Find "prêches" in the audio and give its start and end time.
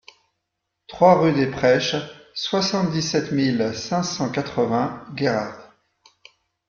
1.45-1.95